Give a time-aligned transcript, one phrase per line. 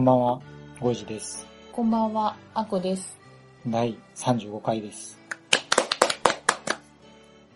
[0.00, 0.40] こんばんは、
[0.80, 1.46] ゴイジです。
[1.72, 3.20] こんばんは、あこです。
[3.66, 5.20] 第35回です。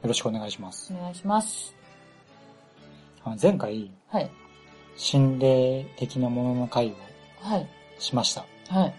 [0.03, 0.93] よろしくお願いします。
[0.93, 1.75] お願いします。
[3.25, 4.31] あ前回、はい。
[4.95, 6.95] 心霊的なものの回を
[7.41, 7.67] はい。
[7.99, 8.45] しました。
[8.69, 8.95] はい。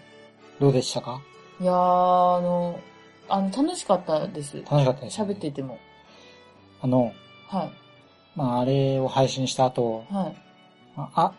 [0.58, 1.20] どうでしたか？
[1.60, 2.80] いやー、あの、
[3.28, 4.56] あの、楽しかったです。
[4.56, 5.24] 楽しかったです、ね。
[5.24, 5.78] 喋ってても。
[6.82, 7.12] あの、
[7.46, 7.70] はい。
[8.34, 10.36] まあ、あれを配信した後、はい。
[10.96, 11.32] まあ、あ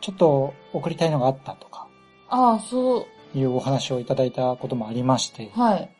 [0.00, 1.86] ちょっと送りたいのがあったとか、
[2.28, 5.90] ああ、そう、いうお話をいただいたこともありまして、はい。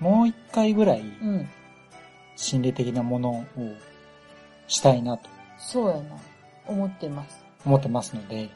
[0.00, 1.48] もう一回ぐらいうん。
[2.36, 3.44] 心霊的なものを
[4.68, 6.16] したいなとそうやな。
[6.68, 7.44] 思ってます。
[7.66, 8.48] 思ってますので、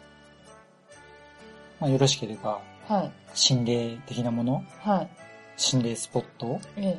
[1.80, 3.12] まあ、よろしければ、はい。
[3.34, 5.08] 心霊的なもの、はい。
[5.56, 6.98] 心霊スポット、ええ。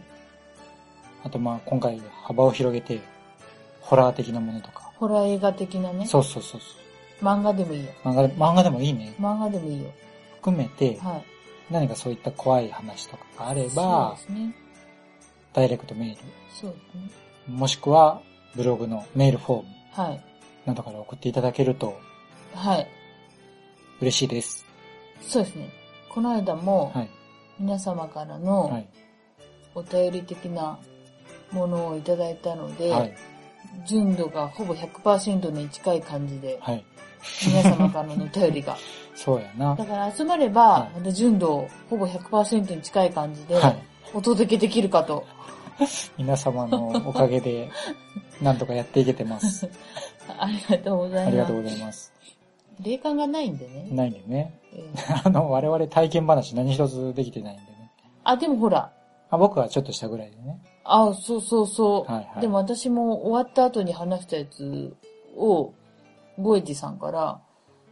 [1.24, 3.02] あとまあ今回幅を広げて、
[3.80, 4.83] ホラー的なものとか。
[5.04, 6.06] ホラー映画的なね。
[6.06, 7.90] そうそうそうそ漫画でもいいよ。
[8.06, 8.08] う。
[8.08, 9.14] 漫画で漫画でもいいね。
[9.20, 9.92] 漫画でもいいよ。
[10.36, 11.26] 含めて、はい。
[11.70, 14.56] 何かそういった怖い話とかがあれそうばで、すね。
[15.54, 16.18] ダイレクトメール、
[16.52, 17.56] そうですね。
[17.56, 18.22] もしくは
[18.56, 20.24] ブログのメールフォームはい。
[20.66, 22.00] などから送っていただけると
[22.56, 22.88] はい。
[24.02, 24.66] 嬉しいです。
[25.22, 25.70] そうですね。
[26.10, 27.10] この間も、はい。
[27.60, 28.88] 皆様からはのい。
[29.76, 30.80] お便り的な
[31.52, 33.16] ものをいただいたので、はい。
[33.86, 36.86] 純度がほぼ100%に近い感じで、はい。
[37.48, 38.78] 皆様からのお便りが。
[39.16, 39.76] そうやな。
[39.76, 43.78] だから集まればは、また純度ほぼ100%に近い感じで、はい。
[44.14, 45.26] お届けできるかと。
[46.18, 47.70] 皆様のおかげで、
[48.42, 49.70] なんとかやっていけてます。
[50.38, 51.28] ありがとうございます。
[51.28, 52.14] ありがとうございます。
[52.82, 53.88] 霊感がないんでね。
[53.92, 54.60] ないんでね。
[54.74, 57.92] えーあの、我々体験話何一つできてないんでね。
[58.24, 58.92] あ、でもほら、
[59.30, 60.60] あ僕はちょっとしたぐらいでね。
[60.84, 62.12] あ、そうそうそう。
[62.12, 64.96] はいはいでも私も終わった後に話したやつ
[65.38, 65.74] を、
[66.38, 67.42] ゴエジさんから、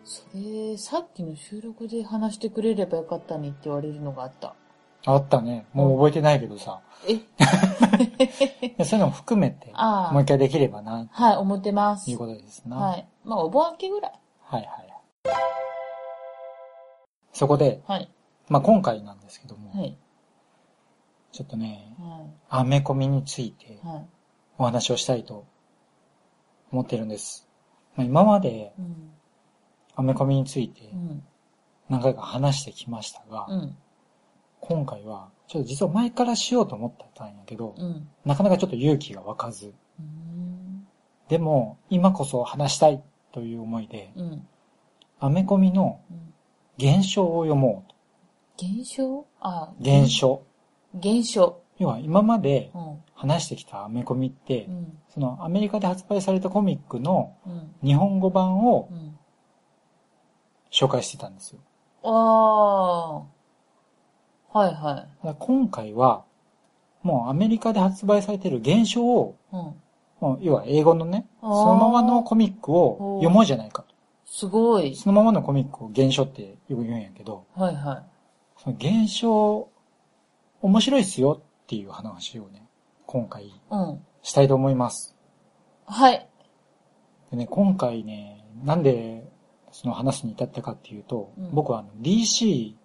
[0.03, 4.55] それ、さっきの収録で話してくれればよかったねって言われるのがあった。
[5.05, 5.65] あったね。
[5.73, 6.81] もう覚えてないけどさ。
[7.07, 7.13] え？
[8.67, 12.05] いやそういうのも含めて、ああもう一回できればな、はい、思ってます。
[12.05, 12.77] ということですな。
[12.77, 13.07] はい。
[13.23, 14.19] まあ、お盆明けぐらい。
[14.43, 14.91] はいはい。
[17.33, 18.11] そこで、はい。
[18.49, 19.97] まあ今回なんですけども、はい。
[21.31, 23.79] ちょっとね、はアメコミについて。
[24.57, 25.47] お話をしたいと
[26.71, 27.47] 思ってるんです。
[27.95, 29.11] まあ、今までうん。
[29.95, 31.23] アメコミについてうん。
[31.89, 33.75] 何回か話してきましたが、うん。
[34.59, 38.07] 今回は、ちょっと実は前からしようと思ってたんやけど、うん。
[38.23, 40.87] なかなかちょっと勇気が湧かず、うん。
[41.27, 44.47] でも今こそ話したいという思いで、うん。
[45.19, 46.33] アメコミのうん。
[46.77, 49.25] 現象を読もう現象？
[49.39, 49.89] あ、と。
[50.03, 50.19] 現。
[50.19, 50.43] 象。
[50.95, 51.61] 現象。
[51.79, 52.97] 要は今までうん。
[53.13, 54.97] 話してきたアメコミって、うん。
[55.09, 57.75] そのアメリカで発売されたコミックのうん。
[57.83, 59.17] 日本語版をうん。
[60.71, 61.59] 紹介してたんですよ。
[62.03, 63.23] あ
[64.53, 64.59] あ。
[64.59, 66.25] はいはだから今回は、
[67.03, 69.55] もうアメリカで発売されている現象を、い。
[69.55, 69.75] うん。
[70.21, 73.95] もう要は英語のね、そのままのコミックを読もうじゃないかと。
[74.25, 74.95] すごい。
[74.95, 78.03] そのままのコミックを現象ってよく言うんやけど、はいはい。
[78.57, 79.67] その現象、
[80.61, 82.67] 面白いっすよっていう話をね、
[83.05, 84.01] 今回うん。
[84.21, 85.15] したいと思います。
[85.85, 86.27] はい。
[87.31, 89.27] でね、今回ね、なんで
[89.71, 92.75] その話に至ったかっていうと、うん僕はあの DC っ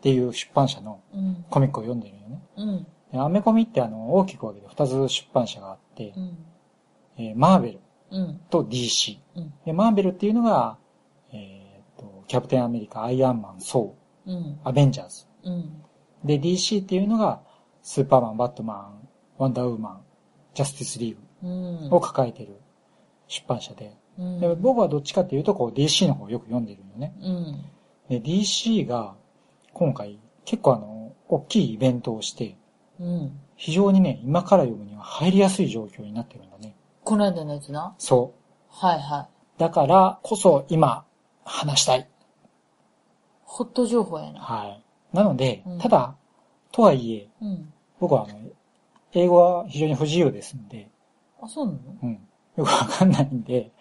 [0.00, 1.44] ていう出版社のうん。
[1.50, 2.42] コミックを読んでるよね。
[2.56, 2.86] うん。
[3.12, 6.38] でアメコミってあの大きく分けて2つ出版社があって、うん。
[7.18, 7.80] えーマーベル
[8.10, 8.40] うん。
[8.50, 9.18] と DC。
[9.36, 9.52] うん。
[9.64, 10.78] で、マーベルっていうのが、
[11.32, 13.94] えーと、キャプテンアメリカ、アイアンマン、ソ
[14.26, 14.56] うんー、。
[14.64, 15.26] アベンジャーズ。
[15.44, 15.82] うん。
[16.26, 17.40] で、DC っていうのが、
[17.82, 19.08] スーパーマン、バットマン、
[19.38, 20.00] ワンダーウーマン、
[20.54, 21.90] ジャスティスリーうん。
[21.90, 22.60] グを抱えてる
[23.28, 24.40] 出版社で、うん。
[24.40, 27.14] で僕はどっちかっていうと、こう DC の方をよく読んでるよね。
[27.20, 27.64] うん。
[28.08, 29.14] で、DC が
[29.72, 32.56] 今回結構あの、大きいイベントをして、
[32.98, 33.40] うん。
[33.56, 36.74] 非常にね、今から読むには入りやすい状況になってるんだね。
[37.04, 37.94] この間のやつな？
[37.98, 38.40] そう。
[38.68, 39.60] はいはい。
[39.60, 41.04] だからこそ今
[41.44, 42.08] 話したい。
[43.44, 44.40] ホット情報やな。
[44.40, 44.82] はい。
[45.16, 46.14] なのでうん、ただ、
[46.72, 47.72] とはいえ、うん。
[47.98, 48.38] 僕はあの、
[49.12, 50.90] 英語は非常に不自由ですんで、
[51.40, 51.78] あ、そうなの？
[52.02, 52.12] うん。
[52.12, 52.18] よ
[52.56, 53.72] くわかんないんで、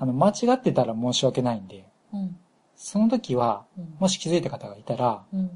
[0.00, 2.36] あの、間違ってたら申し訳ないんで、うん。
[2.76, 3.96] その時は、うん。
[4.00, 5.50] もし気づいた方がいたら、うん。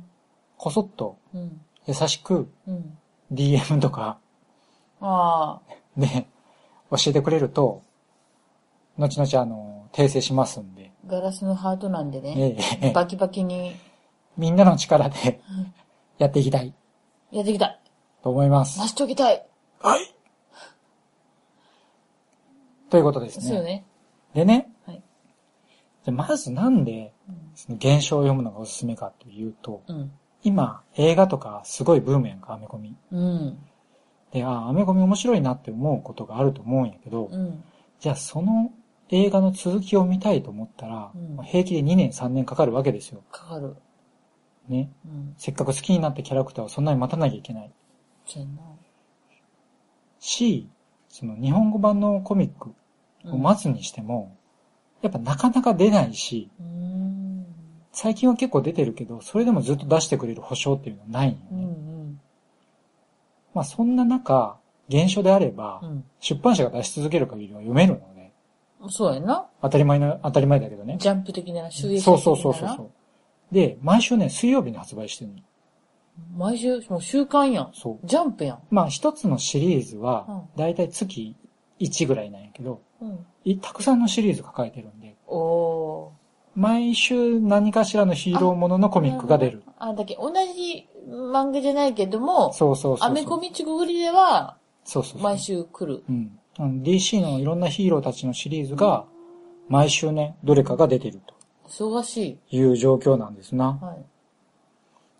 [0.57, 1.61] こそっとうん。
[1.87, 2.99] 優しくうん。
[3.33, 4.19] DM とか。
[5.97, 6.27] で
[6.91, 7.83] 教えてくれると、
[8.99, 12.57] 後々あの、訂正しますんで、ガラスのハートなんでね。
[12.81, 13.75] ええバキバキに
[14.37, 15.41] みんなの力で
[16.19, 16.75] やっていきたい
[17.31, 17.81] やっていきたい。
[18.23, 18.79] と思います。
[18.79, 19.47] 成し遂げたい。
[19.81, 20.15] はい。
[22.91, 23.45] ということですね。
[23.45, 23.85] そうよね。
[24.35, 25.03] でね、はい。
[26.05, 27.13] じゃあまずなんで、
[27.55, 30.13] その現象を読むのがおすすめかというと、うん。
[30.43, 32.97] 今、映画とかすごいブームやんか、アメコミ。
[33.13, 33.59] うん。
[34.33, 37.63] で、あ、アメコミ面白いなって思うことがあると思うんやけど、うん。
[38.01, 38.73] じゃあその
[39.11, 43.23] 映画の続きを見たいと思ったら、うん平気で2年3年かかるわけですよ。
[43.31, 43.77] かかる。
[44.69, 44.91] ね。
[45.05, 45.35] うん。
[45.37, 47.73] せっかく好きになったキャラクターをそんなに待たなきゃいけない。
[48.27, 48.63] そうやな。
[50.19, 50.69] し、
[51.09, 52.75] その日本語版のコミック
[53.25, 54.37] を待つにしても、
[55.03, 57.47] やっぱなかなか出ないし、うん。
[57.93, 61.65] 最近は結構出てるけど、それでもずっと出してくれる保証っていうのはないんようね。
[61.65, 62.21] ん。
[63.55, 64.59] まあそんな中、
[64.89, 66.05] 現象であれば、うん。
[66.21, 68.33] 出版社が出し続ける限りは読めるので、
[68.83, 68.91] うん。
[68.91, 69.49] そうやな。
[69.63, 70.97] 当たり前の、当たり前だけどね。
[71.01, 72.91] ジャンプ的な収益的なそうそうそうそう。
[73.53, 75.39] で、毎週ね、水曜日に発売してるの。
[76.37, 77.71] 毎週、もう週刊やん。
[77.75, 78.07] そう。
[78.07, 78.59] ジャンプやん。
[78.71, 81.37] まあ一つのシリーズはうん、だいたい月
[81.81, 83.27] 1ぐらいなんやけど、うん。
[83.45, 86.11] いたくさんのシリーズ抱えてるんで、おー。
[86.57, 89.63] 毎週何かしらのヒーローもののコミックが出る。
[89.79, 93.09] あ、だけ同じ漫画じゃないけども、そうそうそう。
[93.09, 95.23] アメコミチグリではそうそう。
[95.23, 96.05] 毎週来る。
[96.09, 96.83] うん。
[96.83, 99.07] DC のいろんなヒーローたちのシリーズが、
[99.69, 101.21] 毎週ね、どれかが出てる
[101.71, 103.79] 忙しという状況なんですな。
[103.81, 103.85] い。
[103.85, 104.05] はい。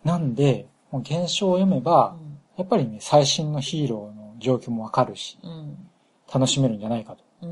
[0.03, 2.39] なんで、もう現象を読めばう、ん。
[2.57, 5.77] やっぱりね、最新のヒーローの状況もわかるし、うん。
[6.33, 7.15] 楽しめるんじゃないか。
[7.39, 7.47] と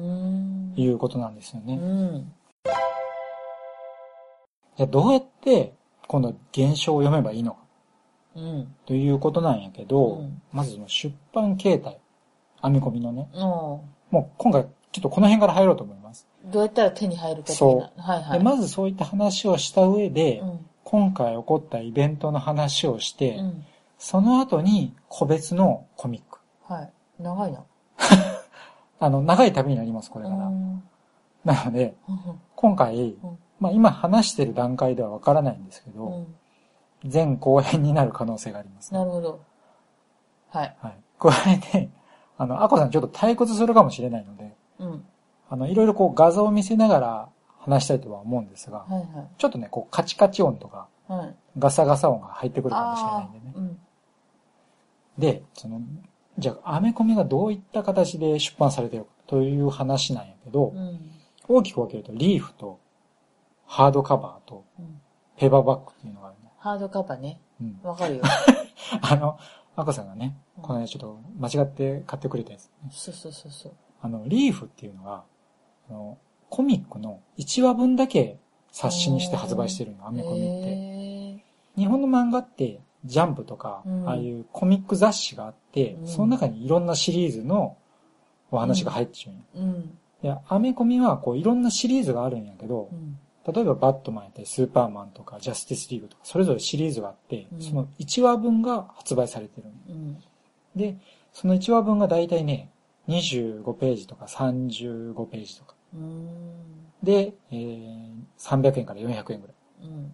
[0.75, 1.75] いうことなんですようね。
[1.75, 2.33] ん。
[4.77, 5.73] じゃあどうやって、
[6.07, 7.59] 今度現象を読めばいいのか
[8.35, 8.75] うん。
[8.85, 11.99] ということなんやけど、うんまずその出版形態、
[12.61, 13.81] 編み込みのね、お
[14.11, 15.98] もう今回ちょっとこの辺から入ろうと思います。
[16.51, 17.53] どうやったら手に入るか。
[17.53, 18.39] そうはいはい。
[18.39, 20.65] でまずそういった話をした上で、うん。
[20.83, 23.65] 今回起こったイベントの話をして、うん。
[23.97, 26.39] その後に個別のコミック。
[26.71, 26.91] はい。
[27.19, 27.63] 長いな。
[28.99, 30.47] あの、長い旅になります、これから。
[30.47, 30.83] うん。
[31.45, 32.19] なので、うん
[32.55, 36.35] 今回、うんまあ今話してる段階ではわからないんですけど、うん。
[37.11, 39.41] 前後編になる可能性があります、なるほど。
[40.49, 40.75] はい。
[40.81, 40.97] はい。
[41.19, 41.89] 加えて、
[42.37, 45.05] あの、アコさんちょっと退屈するかもしれないので、うん。
[45.49, 47.29] あの、いろいろこう画像を見せながら
[47.59, 49.27] 話したいとは思うんですが、はいはい。
[49.37, 51.35] ちょっとね、こうカチカチ音とかはい。
[51.57, 53.53] ガサガサ音が入ってくるかもしれないんでね。
[53.55, 53.79] うん。
[55.17, 55.81] で、その、
[56.37, 60.99] じゃあ、アメコミがどういった形で出版されてるかという話なんやけど、うん。
[61.47, 62.79] 大きく分けると、リーフと、
[63.65, 65.01] ハードカバーと、うん。
[65.35, 66.51] ペーパーバッグっていうのがあるね。
[66.59, 67.41] ハードカバーね。
[67.59, 67.79] うん。
[67.81, 68.23] わかるよ。
[69.01, 69.39] あの、
[69.75, 72.89] アコさんがね、うんこの間ちょっと間違って買ってくれたやつ、ね。
[72.91, 73.71] そうそうそうそう。
[74.01, 75.23] あの、リーフっていうのが、
[75.89, 76.17] あの、
[76.49, 78.37] コミックの1話分だけ
[78.71, 80.47] 冊子にして発売してるの、アメコミって。
[80.47, 81.43] へ
[81.77, 87.77] 日本の漫画って、ジャンプとか、うんああいうコミック雑誌があって、うんその中にいろんなシリーズの
[88.51, 89.57] お話が入ってしまう。
[89.57, 89.97] ーうん。
[90.21, 93.19] で、アメコミはこういろんなシリーズがあるんやけどう、ん。
[93.51, 99.67] 例えばバットマンやったりスーパーマンとかジャスティスリーグとか、それぞれシリーズがあって、うんその1話分が発売されてる。
[100.75, 100.97] で、
[101.31, 102.69] その1話分がだいたいね、
[103.07, 105.75] 25ページとか35ページとか。
[105.93, 106.27] うん。
[107.03, 109.55] で、えー、300円から400円ぐらい。
[109.83, 110.13] うん。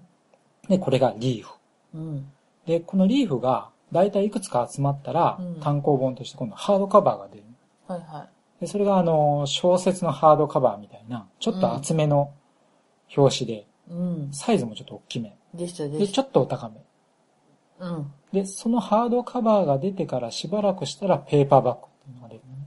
[0.67, 1.51] で、これがリーフ。
[1.93, 2.31] うん。
[2.65, 7.43] で、このリーフがだいたいいくつか集まったら、うん単行本として今度ハードカバーが出る。
[7.87, 8.27] はいは
[8.59, 12.33] で、それがあの、小説のハードカバーみたいな、ちょっと厚めの
[13.15, 13.65] 表紙で、い。
[13.91, 14.33] うん。
[14.33, 15.37] サイズもちょっと大きめ。
[15.53, 16.07] でしたでで。
[16.07, 16.83] ちょっとお高め。
[17.79, 18.11] うん。
[18.31, 22.64] で、そのハードカバーが出てからしばらくしたらペーパーバッグっていうのが出るのね。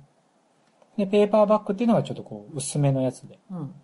[0.99, 3.38] で、ペーパーバッグっていうのがちょっとこう、薄めのやつで。
[3.50, 3.75] うん。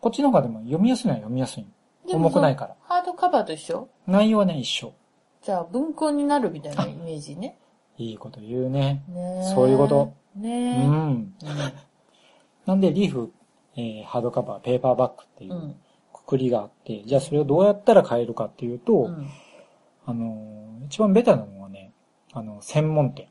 [0.00, 1.66] こっちの方がでも読みやすいのは読みやすい。
[2.06, 2.76] 重くないから。
[2.80, 3.88] ハードカバーと一緒？
[4.06, 4.94] 内容はね、一緒。
[5.42, 7.58] じゃあ文庫になるみたいなイメージね。
[7.98, 9.04] いいこと言うね。
[9.08, 10.14] ねえそういうこと。
[10.36, 10.86] うねえ。
[10.86, 11.34] ん。
[12.64, 13.32] なんで、リーフ、
[13.76, 15.76] えーハードカバー、ペーパーバッグっていううん
[16.14, 19.28] くくりがあって、じゃあそれをどうやったら買えるかっていうと、うん。
[20.06, 21.92] あのー一番ベタなのはね、
[22.32, 23.28] あの、専門店。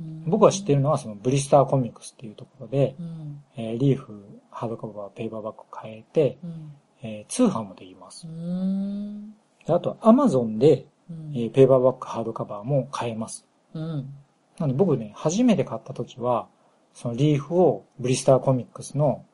[0.00, 3.42] うん僕が知ってるのはそのブリスターコミックスっていうところで、うん。
[3.56, 6.72] えーリーフ、ハードカバー、ペーパーバッグ買えて、うん。
[7.02, 8.26] えー通販もできます。
[8.26, 9.30] うん。
[9.66, 13.46] であと、アマゾンで、うんえーペーパーバッグ、ハードカバーも買えます。
[13.74, 14.14] うん。
[14.58, 16.48] なので僕ね、初めて買った時は、
[16.94, 19.24] そのリーフをブリスターコミックスの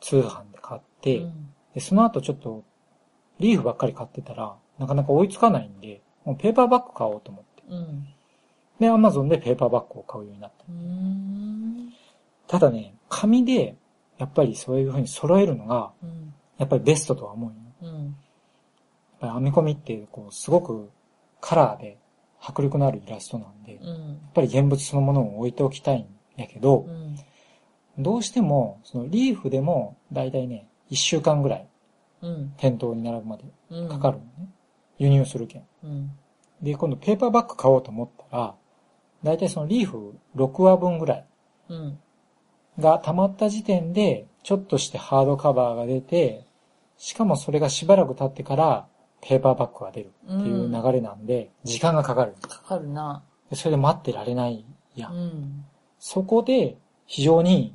[0.00, 2.62] 通販で買って、うんで、その後ちょっと、
[3.40, 7.62] リーフばっかり買ってたら、なかなか追いつかないんで、もうペーパーバッグ買おうと思って。
[7.68, 8.06] うん。
[8.80, 10.64] で、アマゾンでペーパーバッグを買うようになった。
[12.46, 13.76] ただね、紙で、
[14.18, 16.34] やっぱりそういう風に揃えるのが、うん。
[16.58, 17.56] やっぱりベストとは思うよ。
[17.82, 18.16] やっうん。
[19.20, 20.90] ぱり編み込みって、こう、すごく
[21.40, 21.98] カラーで
[22.40, 24.18] 迫力のあるイラストなんで、やっうん。
[24.34, 26.06] ぱり現物そのものを置いておきたいん
[26.40, 27.16] やけどう、ん。
[27.98, 31.68] どうしても、そのリーフでも、だいたいね、1週間ぐらい
[32.22, 32.54] うん。
[32.56, 33.88] 店頭に並ぶまでうん。
[33.88, 34.48] かかるのね。
[34.98, 35.64] 輸入するけん。
[36.62, 38.54] で、今度ペーパーバッグ買おうと思ったら、
[39.24, 41.26] だいたいそのリーフ6話分ぐらい
[41.70, 41.98] うん。
[42.78, 46.46] が溜まった時点で、ちょっとしてハードカバーが出て、
[46.98, 48.86] しかもそれがしばらく経ってから、
[49.20, 52.34] ペーパーバッグが出るっていう流れなんで、時間がかかる。
[52.42, 53.22] かかるな。
[53.50, 54.64] でそれで待ってられない
[54.94, 55.08] や。
[55.08, 55.64] うんん。
[55.98, 56.76] そこで、
[57.06, 57.74] 非常に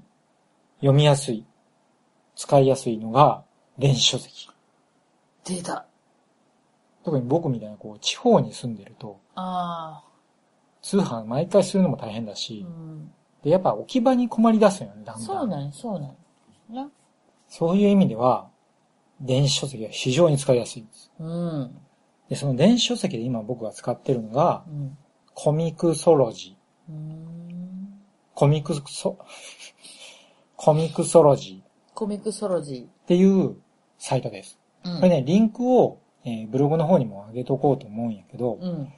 [0.79, 1.45] 読みやすい、
[2.35, 3.43] 使いやすいのが、
[3.77, 4.49] 電子書籍。
[5.43, 5.85] 出た。
[7.03, 10.08] 特に僕みたいな、こう、地方に住んでると、ああ。
[10.81, 13.11] 通販毎回するのも大変だうし、ん。
[13.43, 15.19] で、やっぱ置き場に困り出すよね、だんだん。
[15.19, 16.07] そうなんやそうな
[16.83, 16.91] ん。
[17.47, 18.47] そういう意味では、
[19.19, 21.11] 電子書籍は非常に使いやすいんです。
[21.19, 21.77] うん。
[22.29, 24.97] で、その電子書籍で今僕が使ってるのがう、ん。
[25.33, 26.55] コミクソロジ
[26.89, 26.97] うーん。
[28.35, 28.37] ー。
[28.37, 29.17] コミクソ、
[30.55, 33.57] コミクソロジーコミックソロジっていう
[33.97, 34.57] サイトです。
[34.83, 34.93] ー。
[34.93, 34.97] うん。
[34.97, 38.93] これね、リンクを、えーブログの方にも上げとこうと思うんやけど、うん。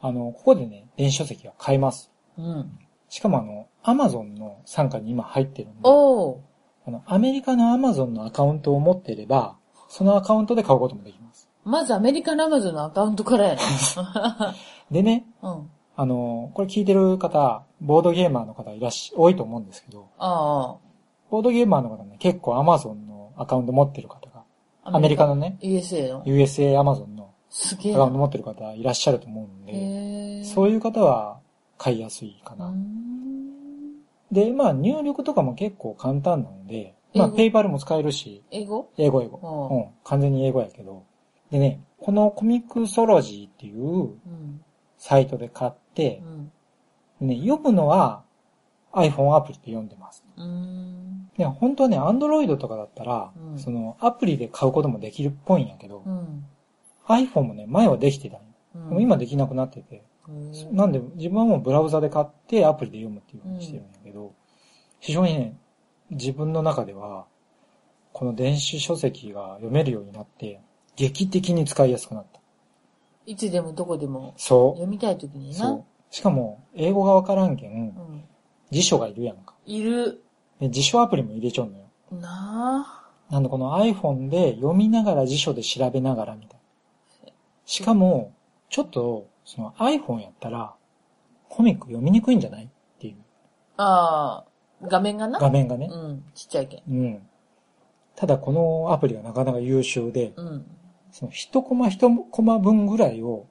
[0.00, 2.10] あの、ここでね、電子書籍が買えます。
[2.38, 2.78] うん。
[3.08, 6.38] しかもあの、アマゾンの参加に今入ってるんで、おー。
[6.86, 9.56] あの、アメリカのアマゾンのアカウントを持っていれば、
[9.88, 11.48] そのアカウントで買うこともできます。
[11.64, 14.54] まずアメリカのアマゾンのアカウントからやな。
[14.90, 15.70] でね、うん。
[15.96, 20.76] あの、これ聞いてる方、ボードゲーマーの方いらっし、多いと思うんですけど、あ
[21.30, 24.44] ボードゲーマーの方ね、結構アマゾンのアカウント持ってる方が、
[24.84, 24.96] あ。
[24.96, 27.19] アメリカのね、USA の USA アマゾンの
[27.50, 27.98] すげえな。
[27.98, 31.38] アカウント持ってる方いらっしゃると思うんで、そういう方は
[31.76, 32.68] 買いやすいかな。
[32.70, 33.94] ん。
[34.32, 38.90] で、まあ入力とかも結構簡単なので、まあペイパルも使えるし、英語？
[38.96, 39.68] 英語英語。
[39.70, 41.04] ううん、完全に英語やけど。
[41.50, 44.64] でね、このコミックソロジーっていううん。
[44.98, 46.22] サイトで買って
[47.20, 47.28] う、ん。
[47.28, 48.22] ね、読むのは
[48.92, 50.24] iPhone アプリで読んでます。
[50.36, 51.30] うーん。
[51.36, 56.44] で、本当はね、Android とかだったら、うんそのアプリで買うこともできるっぽいんやけど、うん。
[57.10, 64.32] iPhone もね、前はできてたんようんでも今できなくなってて、うんなんで自分はもうブラウザで買ってアプリで読むっていう風にしてるんやけど、
[65.00, 65.56] 非常にね、
[66.10, 67.26] 自分の中では、
[68.12, 70.60] この電子書籍が読めるようになって、
[70.96, 72.40] 劇的に使いやすくなった。
[73.26, 75.52] いつでもどこでもそ読みたいときにう。
[75.52, 75.58] な。
[75.58, 75.84] そう。
[76.14, 78.24] しかも、英語がわからんけん、うん。
[78.70, 79.54] 辞書がいるやんか。
[79.66, 80.22] いる。
[80.60, 81.84] で辞書アプリも入れちゃうのよ。
[82.12, 86.59] ななんでこの iPhone で読みながら辞書で調べながらみたいな。
[87.70, 88.32] しかも、
[88.68, 90.74] ちょっと、その iPhone やったら、
[91.48, 92.64] コミック読みにくいんじゃない？
[92.64, 93.16] っていう
[93.76, 93.84] あ。
[93.84, 94.88] ああ。
[94.88, 95.38] 画面がな？
[95.38, 95.88] 画面がね。
[95.88, 96.24] うん。
[96.34, 96.82] ちっちゃいけん。
[96.88, 97.22] うん。
[98.16, 100.66] ただこのアプリがなかなか優秀で、うん。
[101.12, 103.46] その一コマ一コマ分ぐらいを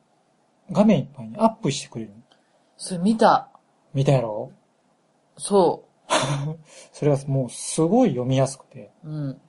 [0.69, 2.11] 画面いっぱいにアップしてくれる。
[2.75, 3.47] それ見た。
[3.93, 4.51] 見たやろ？
[5.37, 5.85] そ
[6.91, 8.91] それがもうすごい読みやすくて。
[9.05, 9.09] う。
[9.09, 9.41] うん。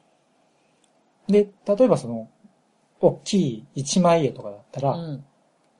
[1.26, 2.28] で、例えばその、
[3.00, 5.24] 大きい一枚絵とかだったら、うん。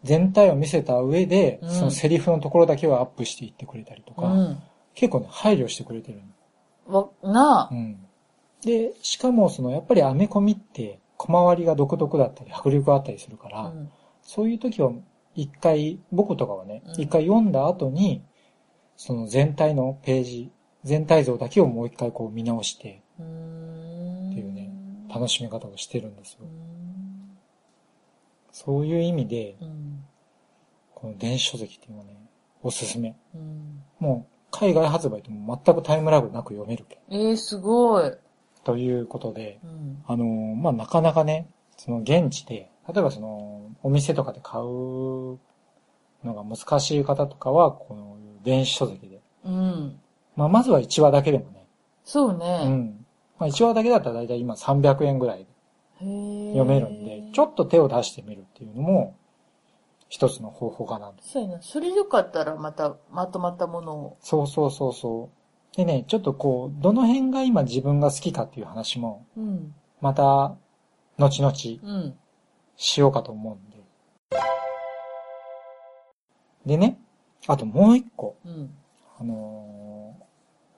[0.03, 4.59] 全体を見せた上で、うんそのセリフのところだけをアップしていってくれたりとか、うん。
[4.95, 6.21] 結構ね、配慮してくれてる
[6.89, 7.13] の。
[7.23, 7.75] わ、なあ。
[7.75, 7.99] うん。
[8.65, 13.91] で、しかもその、やっぱりアメコミって、小回りが独特だったり、迫力があったりするから、うん。
[14.23, 14.91] そういう時は、
[15.35, 18.23] 一回、僕とかはねうん、一回読んだ後に、
[18.97, 20.51] その全体のページ、
[20.83, 23.03] 全体像だけをもう一回こう見直して。
[23.21, 24.71] っていうね
[25.13, 26.47] 楽しみ方をしてるんですよ。
[28.53, 30.05] そういう意味で、うん。
[30.95, 32.17] この電子書籍っていうのはね、
[32.63, 33.17] おすすめ。
[33.35, 33.83] うん。
[33.99, 36.85] もう、海外発売とも全くタイムラグなく読める。
[37.09, 38.13] えー、すごい。
[38.65, 40.03] ということで、うん。
[40.07, 45.39] あのーまあ、なかなかね、その現地で、例えばその、お店とかで買うの
[46.25, 49.21] が難しい方とかは、この電子書籍で。
[49.45, 50.01] うん。
[50.37, 51.67] まあ、まずは1話だけでもね、
[52.05, 52.69] そううね。
[52.69, 53.07] ん。
[53.39, 55.47] まあ、1話だけだったらだいたい今300円ぐらい
[56.01, 59.15] 読めるんで、ちょっと手を出してみるっていうのも、
[60.09, 61.15] 一つの方法かなと。
[61.23, 61.63] そうやな。
[61.63, 64.17] それよかったらまたまとまったものを。
[64.21, 65.31] そうそうそうそ
[65.75, 65.77] う。
[65.77, 69.75] でね、ちょっとこう、どの辺が今自分が好きかっていう話も、うん。
[70.01, 70.57] また、
[71.19, 71.53] 後々
[71.83, 72.15] うん。
[72.77, 73.81] しようかと思うんで。
[76.67, 76.99] でね、
[77.47, 78.71] あともう一個、うん。
[79.19, 80.25] あのー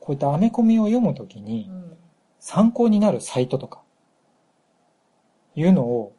[0.05, 1.97] こういったアメコミを読むときにう、ん。
[2.41, 3.83] 参考になるサイトとか、
[5.55, 6.15] いうのを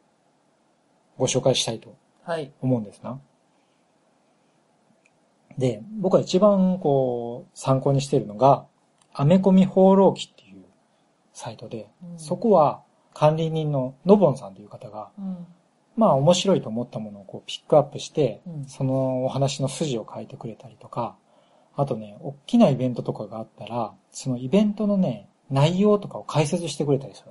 [1.18, 2.52] ご紹介したいとはい。
[2.60, 3.20] 思うんですな。
[5.58, 8.66] で、僕は一番こう参考にしているのが、
[9.12, 10.64] アメコミ放浪記っていう
[11.32, 15.46] サイトで、うんそこは管理人ののぼんさんという方が、うん。
[15.96, 21.16] まあ面白いと思ったものをこうピックアップして、うんそのお話の筋を書いてくれたりとか、
[21.76, 27.30] あとね、大きなイベントとかがあったら、そのイベントのね、内容とかを解説してくれたりする。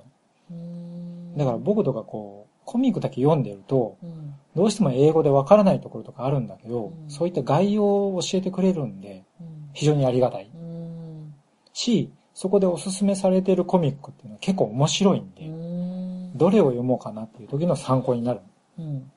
[1.36, 4.34] だから僕とかこう、コミックだけ読んでると、うん。
[4.56, 9.70] どうしても英語でわからないところとかあるんだけど、うんそういった概要を教えてくれるんで、うん。
[9.72, 10.50] 非常にありがたい。
[10.54, 11.34] うん。
[11.72, 16.36] し、そこでおすすめされているコミックっていうのは結構面白いんうで、ん。
[16.36, 18.40] どれを読もうかなっていう時の参考になる。
[18.78, 19.10] うん。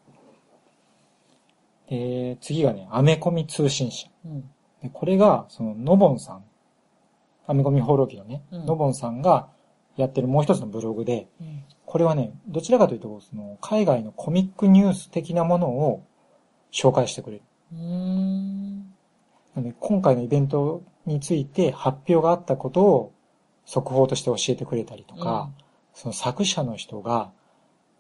[1.89, 4.09] で、次がね、アメコミ通信社。
[4.25, 4.41] うん。
[4.81, 6.43] でこれが、その、のぼんさん、
[7.47, 9.47] アメコミ放浪記のね、うんのぼんさんが
[9.95, 11.63] やってるもう一つのブログで、うん。
[11.87, 16.05] これはね、どちらかというと、その、海外のコミックニュース的なものを
[16.69, 17.43] 紹介してくれる。
[17.71, 18.79] うん。
[19.55, 23.13] なので今回のイベントについて発表があったことを
[23.65, 25.49] 速報として教えてくれたりとか、
[25.93, 27.31] その作者の人が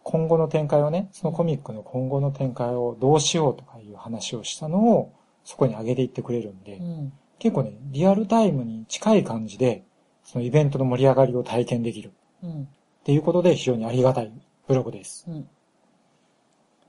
[0.03, 5.13] 今後の展開をね、そのコミックの今後の展開をどうしようとかいう話をしたのを
[5.45, 7.13] そこに上げていってくれるんで、うん。
[7.39, 9.85] 結構ね、リアルタイムに近い感じで、
[10.25, 12.11] そのイベントの盛り上がりを体験できる
[12.43, 12.67] うん。
[13.07, 14.33] っていうことで非常にありがたい
[14.67, 15.23] ブログです。
[15.29, 15.47] うん。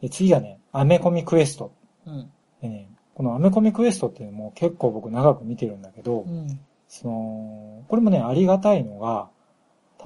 [0.02, 1.72] で次がね、アメコミクエスト。
[2.08, 2.28] うん。
[2.60, 6.58] でね、このアメコミクエストっていうのも結構僕長く見てるんだけど、うん。
[6.88, 9.28] その、これもね、ありがたいのが、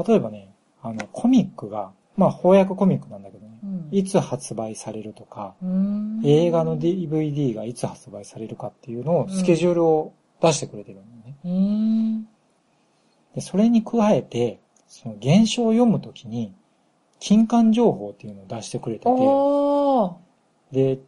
[0.07, 3.89] 例えばね、あの、コミックが、まあ翻訳コミックなんだけどね、うん。
[3.91, 11.37] いつ発売されるとか、うん映画の DVD がいつ発売されるかっていうのを、スケジュールを出してくれてるんだよね。
[11.43, 12.25] うん。
[13.35, 14.62] で、それに加えて、
[14.93, 16.53] その現象を読むときに、
[17.19, 19.11] 金刊情報っていうのを出してくれてて。
[20.71, 21.01] で、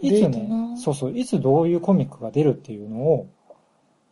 [0.00, 3.26] いつねな、そうそう、いつどういうコミックが出るっていうのを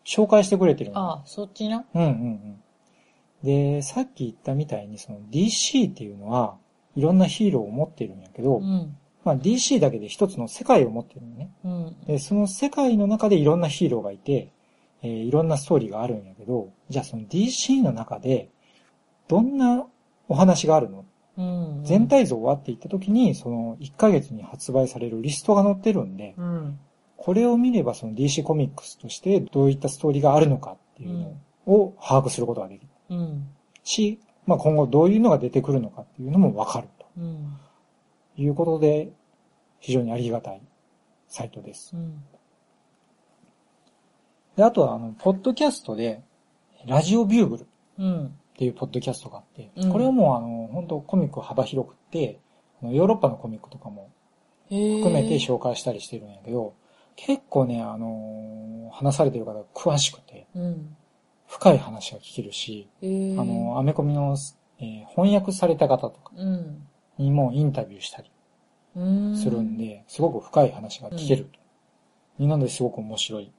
[0.04, 1.12] 紹介してくれてるの。
[1.12, 1.84] あ、そっちな。
[1.94, 2.62] うんうんうん。
[3.44, 6.56] で、さっき言ったみたいに、その DC っていうのは、
[6.96, 8.96] いろんなヒーローを持ってるんやけど、うん。
[9.22, 11.52] まあ DC だけで一つの世界を持ってるのね。
[11.64, 11.96] うん。
[12.04, 14.50] で、その世界の中でいろんなヒーローがいて、
[15.02, 18.50] えーいろんなストーリーがあるんやけど、じゃあその DC の中で、
[19.30, 19.86] どんな
[20.26, 21.04] お話があるの？
[21.38, 21.84] うん。
[21.84, 26.80] 全体像はって言った時に、その1ヶ月に発売されるリストが載ってるんで、うん。
[27.16, 33.48] これを見ればその DC コミックスとしてどういったストーリーがあるのかっていうのを把握することができるうん。
[33.84, 37.56] し、まあ今後どういうのが出てくるのかっていうのもわかるうん。
[38.34, 39.12] ということで、
[39.78, 40.62] 非常にありがたい
[41.28, 41.92] サイトです。
[41.94, 42.24] うん。
[44.56, 46.22] で、あとはあの、ポッドキャストで、
[46.86, 47.66] ラジオビューグル
[48.60, 48.66] っうん。
[48.66, 52.38] ていうポッドキャストがあって、うんこれはもうあの、本当コミック幅広くって、
[52.82, 54.10] ヨーロッパのコミックとかも
[54.68, 56.74] 含含めて紹介したりしてるんやけど、
[57.16, 60.96] 結構ね、あのー話されてる方が詳しくて、うん。
[61.46, 64.36] 深い話が聞けるし、えー、あの、アメコミの、
[64.78, 66.86] えー翻訳された方とかうん。
[67.18, 68.30] にもインタビューしたり
[68.96, 69.36] うん。
[69.36, 71.50] するんで、すごく深い話が聞ける
[72.38, 72.44] と。
[72.44, 73.52] なのですごく面白い。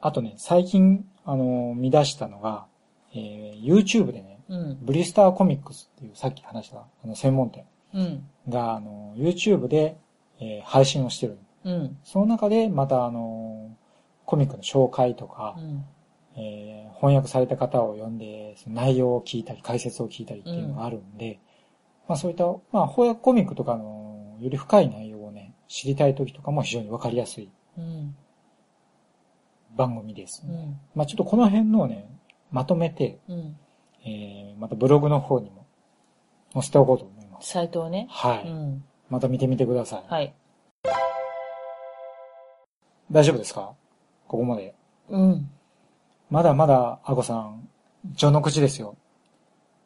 [0.00, 2.66] あとね、最近、あの、見出したのが、
[3.14, 4.78] えー YouTube でね、うん。
[4.82, 8.26] ブリスターコミックスっていうさっき話したあの専門店うん。
[8.48, 9.96] が、あの、YouTube で、
[10.40, 11.38] えー配信をしてる。
[11.64, 11.98] うん。
[12.04, 13.76] その中でまたあの、
[14.24, 15.84] コミックの紹介とか、うん。
[16.36, 21.40] えー翻訳された方を呼んで、その内容を聞いたり、解説を聞いたりっていうのがあるんで、
[22.08, 28.14] まあそういった、まあ翻訳コミックとかのより深い内容をね、知りたい時とかも非常にわかりやすいうん。
[29.76, 30.80] 番組です、ねうん。
[30.94, 32.08] まあちょっとこの辺のをね、
[32.52, 33.56] まとめて、うん。
[34.04, 35.66] えー、またブログの方にも
[36.52, 37.50] 載せておこうと思います。
[37.50, 38.06] サイトをね。
[38.10, 38.48] はい。
[38.48, 38.84] うん。
[39.08, 40.04] また見てみてください。
[40.08, 40.34] はい。
[43.10, 43.72] 大丈夫ですか？
[44.26, 44.74] ここまで。
[45.08, 45.50] うん。
[46.30, 47.68] まだまだ、あこさん、
[48.16, 48.96] 序の口ですよ。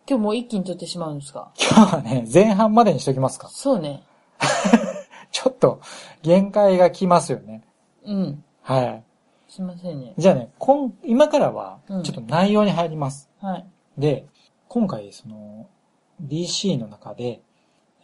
[0.09, 1.51] 今日もう一気に撮ってしまうんですか？
[1.59, 3.49] 今日はね、前半までにしときますか。
[3.49, 4.03] そうね。
[5.33, 5.81] ちょっと、
[6.23, 7.63] 限界が来ますよね。
[8.05, 8.45] うん。
[8.63, 9.03] はい。
[9.49, 10.15] すいませんね。
[10.19, 13.31] じゃあね、今、今からはうん、ちょっと内容に入ります。
[13.41, 13.67] はい。
[13.97, 14.27] で、
[14.69, 15.69] 今回、その、
[16.23, 17.43] DC の中で、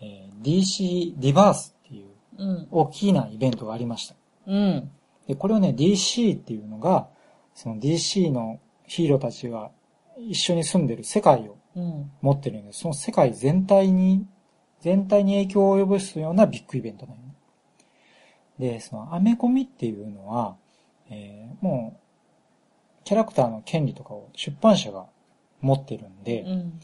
[0.00, 2.06] えー DC リバースっていう
[2.38, 2.68] うん。
[2.70, 4.14] 大きなイベントがありました。
[4.46, 4.90] うん。
[5.26, 7.08] で、これをね、DC っていうのが、
[7.54, 9.70] その DC のヒーローたちが
[10.18, 12.10] 一緒に住んでる世界をうん。
[12.20, 14.26] 持ってるんで、その世界全体に、
[14.80, 17.34] 全体に影響を及ぼすようなビッグイベントなんよね。
[18.58, 20.56] で、そのアメコミっていうのは、
[21.12, 25.06] えーもう、キャラクターの権利とかを出版社が
[25.60, 26.80] 持ってるんで、うん。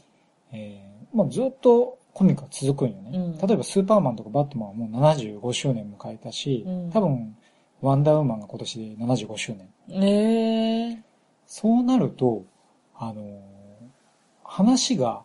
[0.51, 3.17] えーまあ、ずっとコミックが続くんよね。
[3.17, 7.35] うん例えばスーパーマンとかバットマンはもう75周年迎えたし、うん多分
[7.81, 10.03] ワンダーウーマンが今年で75周年。
[10.03, 11.03] ええ
[11.45, 12.45] そうなると、
[12.95, 13.39] あのー
[14.43, 15.21] 話が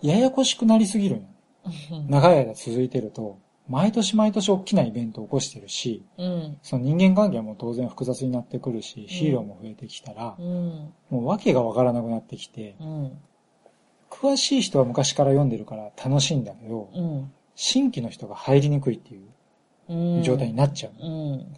[0.00, 2.06] ややこしくなりすぎるんよね。
[2.08, 3.38] 長い間続いてると、
[3.70, 6.58] 毎年毎年大きなイベントを起こしてるし、うん。
[6.60, 10.92] その人間関係も当然複雑になってくるし、ヒーローも増えてきたら、うん。
[11.08, 13.18] もう訳がわからなくなってきて、うん。
[14.10, 17.32] 詳しい人は昔から読んでるから楽しいんだけど、うん。
[17.54, 19.28] 新規の人が入りにくいっていう
[19.88, 20.22] うん。
[20.24, 20.92] 状態になっちゃう。
[21.00, 21.56] うん。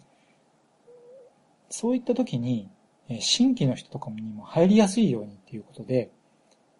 [1.69, 2.69] そういった時に、
[3.09, 6.11] えー新規の人とかにも入りやすいようにっていうことで、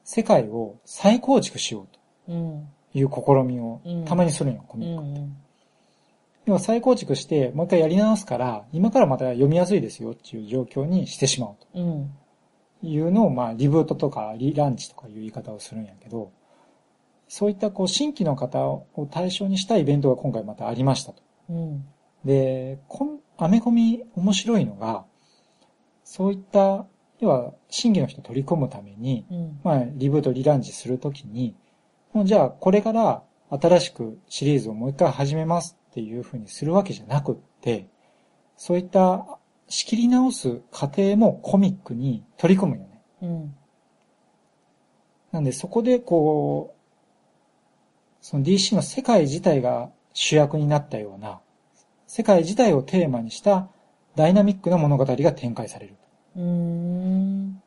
[0.03, 1.87] 世界を再構築しよ
[2.27, 2.61] ううん。
[2.61, 5.03] という試みをうんたまにするんよ、コうミック。
[5.03, 5.37] ん。
[6.45, 12.11] 要は再構築して、もう一回やり直すから、今からまた読みやすいですよっていう状況にしてしまううん。
[12.81, 16.31] というのを、まあ、リブートとかリランチとかいう言い方をするんやけど、
[17.29, 21.23] そういったこう、新規の方を対象にしたイベントが今回またありましたと。
[21.49, 21.85] うん。
[22.25, 25.05] で、こん、アメコミ面白いのが、
[26.03, 26.85] そういった、
[27.21, 29.59] 要は、新規の人を取り込むために、うん。
[29.63, 31.55] まあ、リブート、リランチするときに、
[32.13, 37.89] もうじゃあ、これから新しくシリーズをもう一回始めますっていうふうにするわけじゃなくって、
[38.55, 43.01] そういった仕切り直す過程もコミックに取り込むよね。
[43.23, 43.55] うん。
[45.31, 46.83] なんで、そこでこう、
[48.21, 51.41] その DC の世界自体が主役になったような、
[52.05, 53.69] 世界自体をテーマにした
[54.15, 55.95] ダイナミックな物語が展開される
[56.35, 57.61] うん。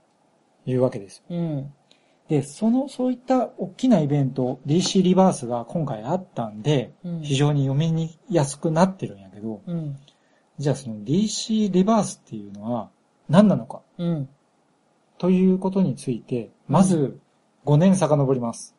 [0.65, 1.25] というわけですよ。
[1.31, 1.73] うん。
[2.29, 9.97] で、その、そういった大きなイベント、DC リバースが今回あったんで、うん非常に読みにやすくなってるんやけど、うん。
[10.59, 12.91] じゃあその DC リバースっていうのは
[13.29, 14.29] 何なのかうん。
[15.19, 17.19] ということについて、まず
[17.65, 18.75] 5年遡ります。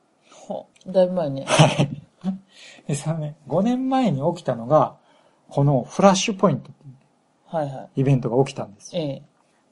[0.49, 1.45] は、だいぶ前ね。
[1.47, 1.89] はい。
[2.87, 4.97] で、そのね、5年前に起きたのが、
[5.49, 6.97] このフラッシュポイントっていう
[7.47, 8.01] はいはい。
[8.01, 9.01] イベントが起きたんですよ。
[9.01, 9.23] ええ。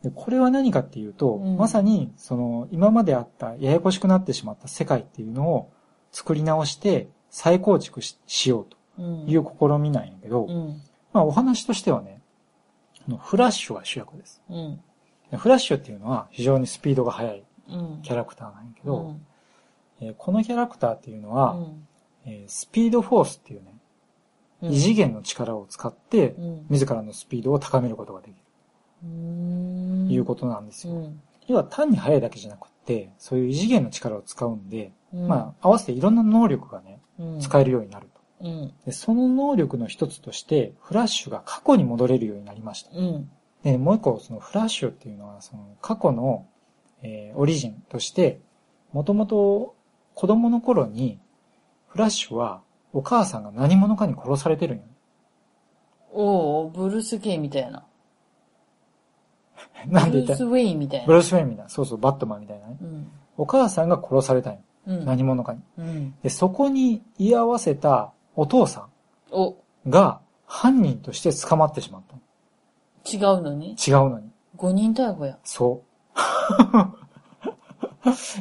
[0.05, 5.71] でこれは何かっていうと、うんまさに、その、今まであった、ややこしくなってしまった世界っていうのを
[6.11, 8.67] 作り直して再構築ししよ
[8.99, 9.25] ううん。
[9.25, 10.79] という試みなんやけど、うん。
[11.11, 12.21] まあお話としてはね、
[13.19, 14.43] フラッシュが主役です。
[14.47, 14.79] うん。
[15.31, 17.99] でフラッシュっていうのは非常にスピードが速いうん。
[18.03, 19.25] キャラクターなんやけど、うん。
[20.01, 21.87] えーこのキャラクターっていうのうは、ん。
[22.25, 23.73] えースピードフォースっていうね、
[24.61, 26.65] うん異次元の力を使ってう、ん。
[26.69, 28.35] 自らのスピードを高めることができる
[30.09, 30.93] いうことなんですよ。
[30.93, 31.21] うん。
[31.47, 35.27] 要は単に速いだけじゃなくって、そういう異次元の力を使うんで、うん。
[35.27, 38.47] まあ、合わせていろんな能力がね、うん、使えるようになると。
[38.47, 38.73] うん。
[38.85, 42.91] で、その能力の一つとして、フラッシュが過去に戻れるようになりました。
[42.93, 43.29] うん。
[43.63, 46.47] で、もう一個、そのフラッシュっていうのは、その過去の、
[47.01, 48.39] えーオリジンとして、
[48.93, 49.75] もともと
[50.13, 51.19] 子供の頃に、
[51.87, 52.61] フラッシュは
[52.93, 54.83] お母さんが何者かに殺されてるんよ。
[56.13, 57.85] おおブルース・ゲイみたいな。
[59.87, 60.35] なんで言った？
[60.35, 61.05] ブルース・ウェインみたいな。
[61.07, 61.69] ブルース・ウェインみたいな。
[61.69, 62.77] そうそう、バットマンみたいなね。
[62.81, 63.07] うん。
[63.37, 64.59] お母さんが殺されたんよ。
[64.87, 65.05] うん。
[65.05, 65.61] 何者かに。
[65.77, 66.15] うん。
[66.23, 68.87] で、そこに居合わせたお父さ
[69.31, 69.55] お、ん
[69.89, 72.21] が犯人として捕まってしまったの。
[73.05, 73.73] 違うのに？
[73.75, 74.29] 違うのに。
[74.55, 75.37] 五人逮捕や。
[75.43, 75.85] そう。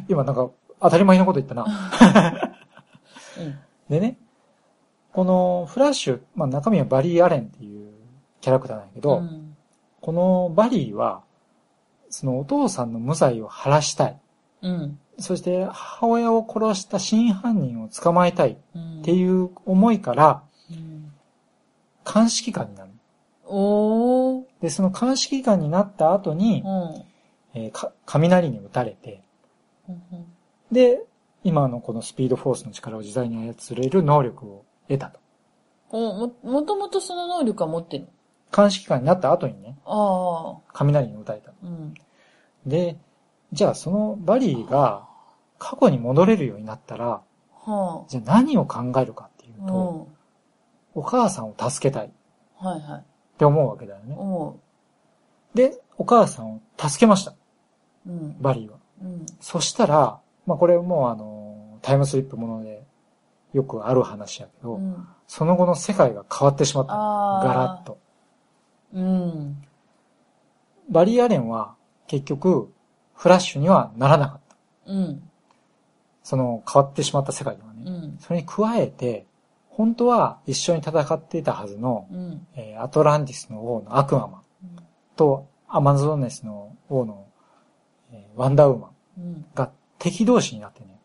[0.08, 0.48] 今なんか
[0.80, 1.64] 当たり前のこと言ったな。
[3.38, 3.58] うん。
[3.88, 4.16] でね、
[5.12, 7.92] このフラッシュ、まあ中身はバリー・アレンっていう
[8.40, 9.43] キャラクターなんやけど、うん。
[10.04, 11.22] このバリーは、
[12.10, 14.20] そのお父さんの無罪を晴らしたい。
[14.60, 14.98] うん。
[15.18, 19.00] そして母親を殺した真犯人を捕まえたいうん。
[19.00, 21.10] っていう思いからうん。
[22.04, 22.90] 監視機関になる。
[23.46, 24.44] おー。
[24.60, 27.04] で、その監視機関になった後にう、ん。
[27.54, 29.22] えーか雷に打たれて、
[29.88, 29.98] うん
[30.70, 31.00] で、
[31.44, 35.18] 今のこのスピードフォースの力を自在に操れる能力を得たと。
[35.88, 38.08] おも、もともとその能力は持ってる。
[38.54, 39.76] 監視機関になった後にね。
[40.72, 41.52] 雷に打たれた。
[41.62, 41.94] うん。
[42.66, 42.96] で、
[43.52, 45.06] じゃあそのバリーが
[45.58, 47.22] 過去に戻れるようになったら、
[47.66, 49.64] はじゃあ何を考えるかっていあ。
[49.64, 50.08] うと、
[50.94, 52.10] お母さんを助けたいっ
[52.60, 52.66] うん。
[52.66, 53.04] はいはい。
[53.38, 54.14] て思うわけだよね。
[54.16, 54.60] 思
[55.54, 57.32] で、お母さんを助けました、
[58.06, 58.10] う。
[58.10, 58.36] うん。
[58.40, 58.78] バリーは。
[59.02, 59.26] うん。
[59.40, 62.84] そしたら、まあこれもうあの、タイムスリップもので
[63.52, 65.06] よくある話やけど、うん。
[65.26, 66.92] その後の世界が変わってしまった
[67.48, 67.98] ガラッと。
[68.94, 69.62] うん。
[70.90, 71.74] バリー・アレンは
[72.06, 72.72] 結局、
[73.14, 74.92] フラッシュにはならなかった。
[74.92, 75.30] うん。
[76.22, 77.82] その変わってしまった世界ではね。
[77.86, 78.16] うん。
[78.20, 79.26] それに加えて、
[79.68, 82.46] 本当は一緒に戦っていたはずの、うん。
[82.54, 84.42] えーアトランティスの王のアクアマン
[85.16, 87.26] とアマゾネスの王の、
[88.12, 89.44] えーワンダーウーマンうん。
[89.54, 91.00] が敵同士になってね、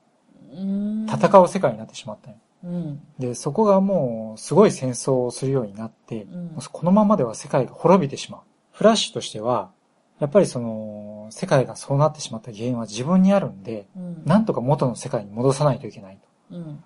[0.53, 0.63] うう
[1.05, 1.05] ん。
[1.09, 2.39] 戦う世界になってしまったんよ。
[2.63, 3.01] うん。
[3.17, 8.41] で、そこがもう、すごい戦争をするようになって、うんこのままでは世界が滅びてしまう。
[8.71, 9.71] フラッシュとしては、
[10.19, 14.23] やっぱりその、世界がそうなってしまった原因は自分にあるんで、うん。
[14.25, 16.19] なんとか元の世界に戻さないといけない
[16.51, 16.83] うん。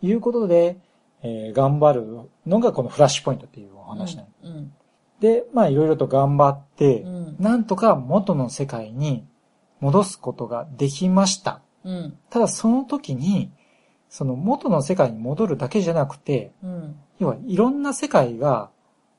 [0.00, 0.78] ということで、
[1.22, 4.72] えー頑張るのがこのフラッシュポイントっていうお話なんようん。
[5.20, 7.36] で、まあいろいろと頑張って、うん。
[7.38, 9.26] なんとか元の世界に
[9.80, 11.62] 戻すことができました。
[11.84, 12.18] うん。
[12.28, 13.50] ただその時に、
[14.14, 16.96] その元の世界に戻るだけじゃなくて、うん。
[17.18, 18.70] 要はいろんな世界が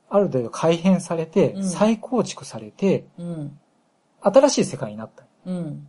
[0.08, 3.58] ある程度改変されて、うん再構築されて、うん。
[4.22, 5.24] 新しい世界になった。
[5.44, 5.86] うん。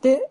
[0.00, 0.30] で、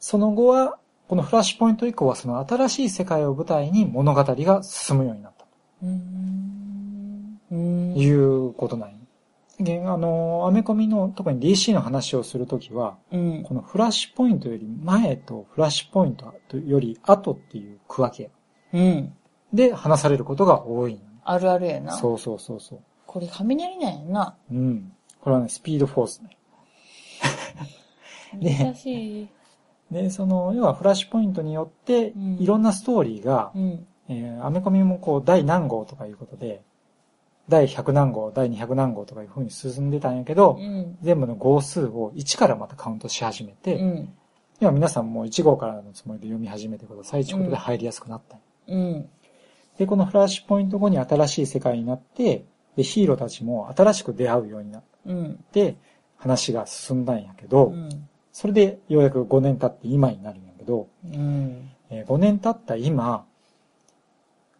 [0.00, 5.46] その後は、このフラッシュポイント以降はその新しい世界を舞台に物語が進むようになった
[7.96, 8.97] いうことなん
[9.60, 13.42] あの、アメコミの特に DC の話をするときは、うん。
[13.42, 18.30] このフラッシュポイントより前とフラッシュポイントより後っていう区分け
[18.72, 19.12] うん。
[19.52, 21.96] で話されることが多いあるあるやな。
[21.96, 22.80] そうそうそうそう。
[23.06, 24.36] これ雷なんやな。
[24.50, 24.92] うん。
[25.20, 26.36] これはね、スピードフォースね。
[28.40, 29.28] で 難しい。
[29.90, 33.86] で、その、要はフラッシュポイントによってうん、いろんなストーリーが、うん。
[34.08, 36.62] えーアメコミもこう、第何号とかいうことで、
[37.48, 40.98] 第100何号、第200何号とかいう風に進んでたんやけど、うん。
[41.02, 44.12] 全部の号数を1からまたカウントし始めて、うん。
[44.60, 49.08] 今皆さんも1号からのつもりで読み始めてくださいということで入りやすくなったうん。
[49.78, 52.44] で、このフラッシュポイント後に新しい世界になって、
[52.76, 55.44] で、ヒーローたちも新しく出会うようになっうん。
[55.52, 55.76] て、
[56.16, 58.08] 話が進んだんやけど、うん。
[58.32, 61.70] それでようやく5年経って今になるんやけど、うん。
[61.90, 63.24] えー5年経った今、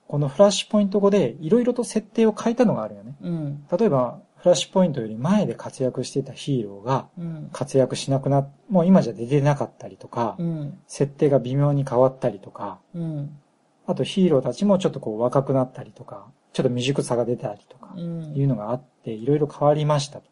[0.09, 3.15] このフラッシュポイント後でいろいろと設定を変えたのがあるよね。
[3.21, 3.67] うん。
[3.71, 7.51] 例えば、フラッシュポイントより前で活躍してたヒーローがうん。
[7.53, 10.79] 活躍しなくなっ、もう今じゃ出てなかったりとか、うん。
[10.87, 13.39] 設定が微妙に変わったりとか、うん。
[13.87, 18.35] あとヒーローたちもちょっとこう若くなったりとか、ちょっと未熟さが出たりとか、うん。
[18.35, 20.25] いうのがあって、いろいろ変わりましたと。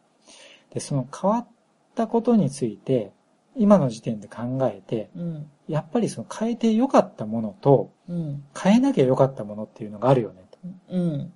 [0.73, 1.49] で、その変わっ
[1.95, 3.13] たことについて、
[3.57, 5.51] 今の時点で考えて、うん。
[5.69, 8.45] やっぱりその変えて良かったものと、うん。
[8.59, 10.59] 変えなきゃ良かったものっていうのがあるよねと。
[10.91, 11.33] うん。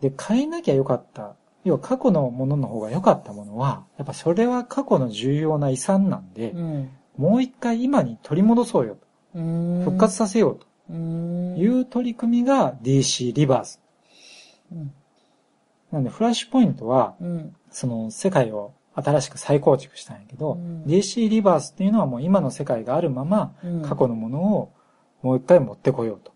[0.00, 1.34] で、変えなきゃ良かった、
[1.64, 6.90] 要は過去のものの方が良かったものは、やっぱそれは過去の重要な遺産なんで、うん。
[7.16, 9.06] もう一回今に取り戻そうよと。
[9.34, 9.82] うん。
[9.84, 11.56] 復活させようとうん。
[11.56, 13.80] いう取り組みが DC リバース。
[14.72, 14.92] うん。
[15.92, 17.56] なんで、フラッシュポイントは、うん。
[17.70, 23.82] その世界を新しく再構築したんやけど、うん DC リバースっていうのはもう今の世界があるまま、うん。
[23.82, 24.72] 過去のものを
[25.22, 26.32] もう一回持ってこようと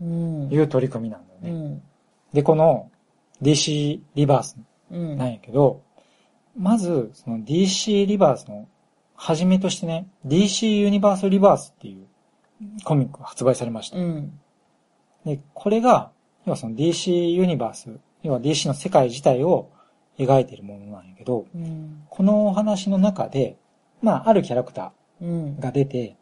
[0.00, 0.48] うん。
[0.52, 1.50] いう取り組みなんだよね。
[1.50, 1.82] うん。
[2.32, 2.90] で、この
[3.42, 4.56] DC リバース
[4.90, 5.16] うん。
[5.16, 5.82] なんやけど、
[6.56, 8.66] まず、その DC リバースの、
[9.14, 12.06] はじめとしてね、DC ユニバースリバースっていう
[12.84, 13.96] コミックが発売されました。
[13.96, 14.38] うん。
[15.24, 16.10] で、これが、
[16.44, 19.70] 要はその DC ユニバース、要は DC の世界自体を
[20.18, 22.04] 描いているものなんやけど、うん。
[22.08, 23.56] このお話の中で、
[24.02, 25.60] まあ、あるキャラクタうんー。
[25.60, 26.16] が出て、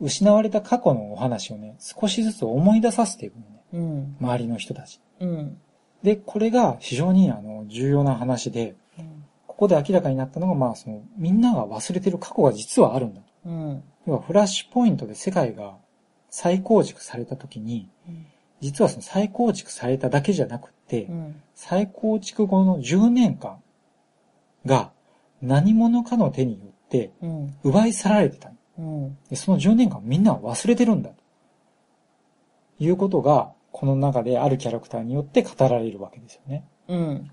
[0.00, 3.64] 失われた過去のお話をね、少しずつ思い出させていくのね。
[3.72, 4.16] うん。
[4.20, 5.00] 周りの人たち。
[5.20, 5.58] うん。
[6.02, 8.74] で、これが非常にあの、重要な話で、
[9.46, 13.26] ここで明らかになったのが、まあ、その、みんなが忘れてる過去が実はあるんだと。
[13.46, 13.82] うん。
[14.06, 15.76] 要は、フラッシュポイントで世界が
[16.30, 17.88] 再構築された時に、
[18.60, 21.42] 実はその再構築されただけじゃなくって、うん。
[21.54, 23.58] 再構築後の10年間
[24.66, 24.92] が
[25.40, 27.56] 何者かの手によってうん。
[27.62, 28.50] 奪い去られてた。
[28.78, 29.18] うん。
[29.28, 31.10] でその10年間みんなは忘れてるんだ。
[31.10, 31.16] と
[32.84, 36.64] いうことが、この中であるキャラクターによって語られるわけですよね。
[36.88, 37.30] うん。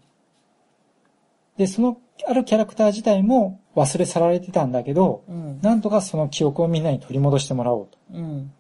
[1.58, 1.98] で、その
[2.28, 5.60] あるキャラクター自体も忘れ去られてたんだけど、うん。
[5.62, 8.54] なんとかその記憶をみんなに取り戻してもらおうとうん。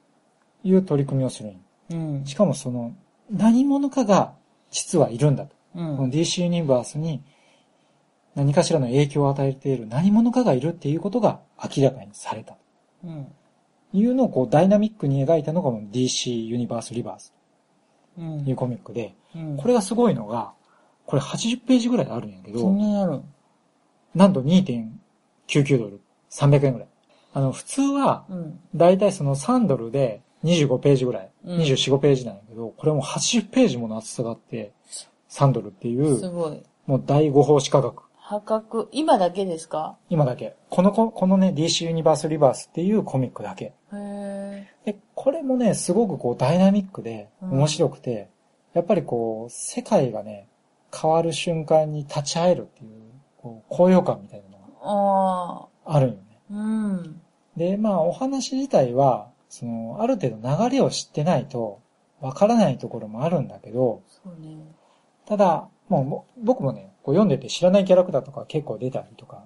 [0.64, 1.54] いう取り組みをする
[1.90, 2.26] うん。
[2.26, 2.94] しかもその
[3.32, 4.34] 何者かが
[4.72, 5.56] 実はいるんだと。
[5.76, 6.12] うこのん。
[6.12, 7.24] DC ユニバースに
[8.36, 12.56] 何かしらの影響を与えている何者かがいるっていうことが明らかにされた。
[13.04, 13.28] うん。
[13.92, 17.34] いうのをこうダイナミックに描いたのがこの DC ユニバースリバース
[18.18, 18.44] うん。
[18.44, 19.58] というコミックで、うん。
[19.58, 20.54] これがすごいのが、
[21.06, 23.22] これ80ページぐらいあるんやけどそん、なにある
[24.14, 26.88] なんと2.99ドル、300円ぐらい。
[27.34, 28.60] あの、普通は、うん。
[28.76, 34.72] だいたいその3ドルで25ページぐらい、うん24、5ページなんやけど、これも80ページもの厚さがあって、
[35.30, 36.64] 3ドルっていう、すごい。
[36.86, 38.04] もう第5奉仕価格。
[38.30, 39.98] 破格、今だけですか？
[40.08, 40.56] 今だけ。
[40.70, 43.66] このこ、このね、DC ユニバースリバースっていうコミックだけ。
[43.66, 44.68] へえ。
[44.86, 48.30] で、これもね、すごくこうダイナミックでうん面白くて、
[48.76, 50.48] やっぱりこう、世界がね、
[50.96, 53.02] 変わる瞬間に立ち会えるっていう、
[53.42, 55.96] こう、高揚感みたいなのがああ。
[55.96, 56.22] あるんよね。
[56.52, 57.22] うん。
[57.58, 61.80] で、まあお話自体は、その、ある程度流れを知ってないと、
[62.22, 64.56] わからないところもあるんだけど、そうね。
[65.26, 69.44] ただ、もうも僕もね、こう読んでて知らないキャラクターとか結構出たりとか。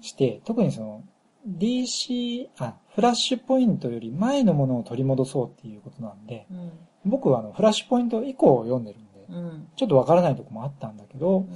[0.00, 1.04] して、特にその、
[1.46, 6.72] DC、あ、フラッシュポイントより前のものを取り戻そうっていうことなんで、うん。
[7.04, 9.68] 僕はあの、フラッシュポイント以降を読んでるんで、うん。
[9.76, 11.48] ちょっとわからないとこもあったんだけどう、ん。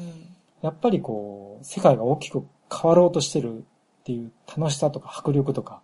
[0.63, 3.63] やっぱりこう、世界が大きく変わろうとしてるっ
[4.05, 5.83] ていう楽しさとか迫力とか、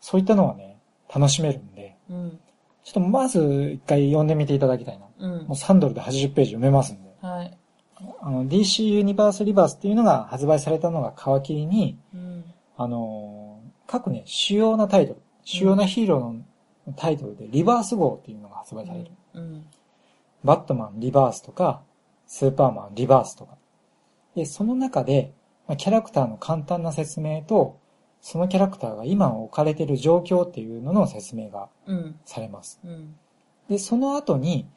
[0.00, 0.78] そういったのはね、
[1.12, 2.40] 楽しめるんで、うん。
[2.84, 5.06] ちょっとまず一回読んでみていただきたいな。
[5.18, 5.52] うんもう。
[5.52, 7.10] 3ドルで80ページ読めますんで。
[7.20, 7.56] はい。
[8.20, 12.44] あの、DC ユニバースリバースっていうのが発売されたのが皮切りに、うん。
[12.76, 13.50] あのー
[13.90, 16.44] 各ね、主要なタイトル、主要なヒーローの
[16.94, 19.10] タイトルでリバース号っていうのが発売される。
[19.34, 19.66] うん。
[20.44, 21.82] バットマンリバースとか、
[22.28, 23.56] スーパーマンリバースとか。
[24.36, 25.32] で、その中で、
[25.66, 27.80] まあキャラクターの簡単な説明と、
[28.20, 32.20] そのキャラクターが今置かれている状況っていうのの説明がうん。
[32.24, 32.78] されます。
[32.84, 33.16] うん。
[33.68, 34.68] で、その後に、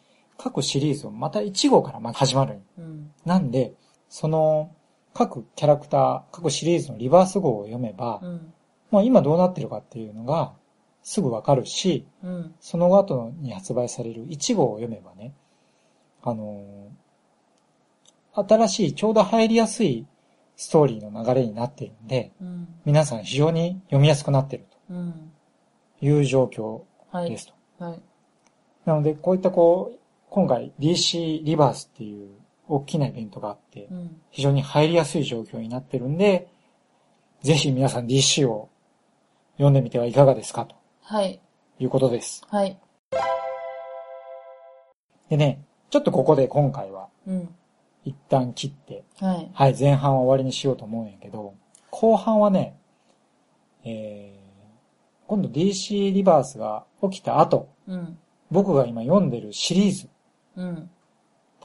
[0.43, 2.59] 各シリーズをまた1号からまた始まる。
[2.77, 3.11] うん。
[3.25, 3.75] なんで、
[4.09, 4.75] その、
[5.13, 8.53] 各キャラクター、各シリーズのリバース号を読めば、うん。
[8.91, 10.53] まあ今どうなってるかっていうのが
[11.01, 12.55] すぐわかるし、うん。
[12.59, 15.33] その後に発売される1号を読めばね、
[16.21, 17.03] あのー
[18.35, 20.07] 新しいちょうど入りやすい
[20.55, 22.67] ストーリーの流れになっているんで、うん。
[22.83, 25.31] 皆さん非常に読みやすくなっているうん。
[25.99, 27.37] という状況はいで。
[27.37, 27.53] すと。
[27.83, 28.01] はい。
[28.85, 29.99] なので、こういったこう、
[30.33, 32.31] 今回 DC リバースっていう
[32.67, 34.21] 大きなイベントがあってう、ん。
[34.31, 36.47] 非常に入りやすい状況になってるんで、
[37.43, 38.67] ぜひ皆さん DC を
[39.57, 41.39] 読んでみてはいかがですかとはい。
[41.77, 42.41] いうことです。
[42.49, 42.79] はい。
[45.29, 47.49] でね、ちょっとここで今回はうん。
[48.03, 49.51] 一旦切って、はい。
[49.53, 51.53] はい、前半は終わりにしようと思うんやけど、
[51.91, 52.75] 後半はね、
[53.83, 58.17] えー、今度 DC リバースが起きた後、うん。
[58.49, 60.09] 僕が今読んでるシリーズ、
[60.55, 60.89] うん。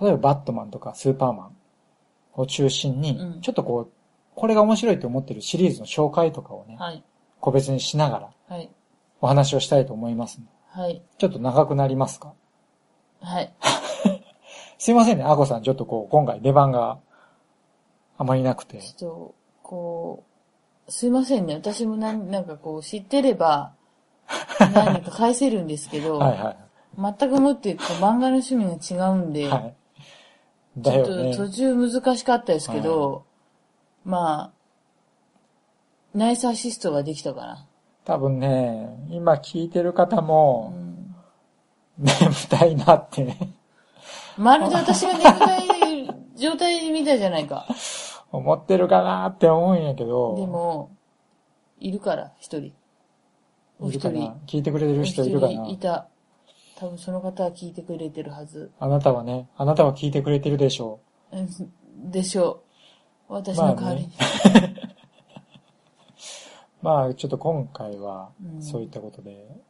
[0.01, 1.57] 例えばバットマンとかスーパーマン
[2.35, 3.93] を中心に、うんちょっとこう、
[4.35, 7.03] これが面白いと思ってるシリーズの紹介とかをね、はい。
[7.41, 8.71] 個別にしながらはい。
[9.21, 11.03] お話をしたいと思いますはい。
[11.19, 12.35] ちょっと長くなりますか？
[13.21, 13.53] はい。
[14.79, 16.99] すいませんね、アコさん、ちょっとこう、今回出番が
[18.17, 18.81] あまりなくて。
[18.81, 20.25] ちょっと、こ
[20.87, 21.55] う、すいませんね。
[21.55, 23.73] 私もなんなんかこう、知ってれば、
[24.73, 26.57] 何か返せるんですけど、はいは
[26.99, 28.65] 全くもってこう漫画の趣味
[28.97, 29.49] が違うんで、い。
[29.49, 29.75] はい。
[30.83, 31.37] ちょっと。
[31.37, 33.25] 途中難しかったですけど、
[34.05, 34.53] まあ、
[36.15, 37.67] ナイスアシストができたかな。
[38.05, 41.15] 多分ね、今聞いてる方うも、ん、
[41.99, 42.15] 眠
[42.49, 43.37] たいなって
[44.37, 47.67] まるで私が眠たい状態みたいじゃないか。
[48.33, 50.91] 思ってるかなって思うんやけど、でも、
[51.81, 52.73] いるから、一人。
[53.81, 54.35] お一人な？
[54.47, 55.53] 聞いてくれてる人いるかな？
[55.53, 56.09] 人いた。
[56.79, 58.71] 多分その方は聞いてくれてるはず。
[58.79, 61.01] あなたはね、あなたは聞いてくれてるでしょ
[61.33, 62.63] うんでしょ
[63.29, 63.33] う。
[63.35, 64.07] 私の代わりに。
[64.07, 64.11] う。
[66.81, 69.61] まあ、 ちょっと今回はう、んそういったことで、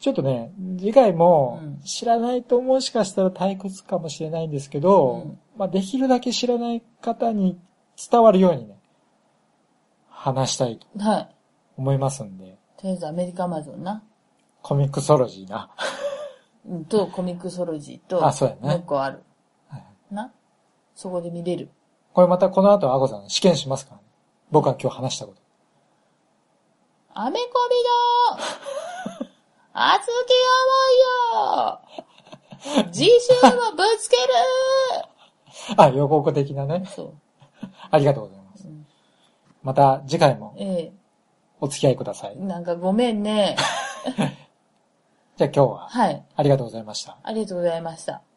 [0.00, 7.58] ちょっとね、次回もうん知らないともしかしたら退屈かもしれないんですけど、うんまあできるだけ知らない方に
[8.10, 8.78] 伝わるようにね、
[10.10, 11.28] 話したいとはい。
[11.78, 14.02] 思いますんで、とりあえずアメリカアマゾンな。
[14.60, 15.70] コミックソロジーな。
[16.68, 19.22] うんと、コミックソロジーと、あそうやねもう一個ある。
[19.68, 20.32] はいな？
[20.94, 21.70] そこで見れる。
[22.12, 24.02] これまたこの後、アゴさん試験しますからね。
[24.50, 25.40] 僕は今日話したこと。
[27.14, 29.28] アメコミだー
[29.72, 30.10] 熱き
[31.34, 34.22] 思いよ次週もぶつける
[35.76, 36.86] あ、予告的なねー。
[36.86, 37.14] そう。
[37.90, 38.66] ありがとうございます。
[38.66, 38.86] うん
[39.62, 40.92] また次回もえ
[41.60, 42.40] お付き合いくださいえ。
[42.40, 43.56] なんかごめんね。
[45.38, 46.24] じゃあ今日ははい。
[46.34, 47.16] ありがとうございました。
[47.22, 48.27] ありがとうございました。